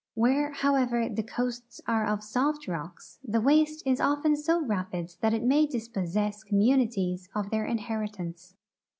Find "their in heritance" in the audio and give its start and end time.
7.51-8.55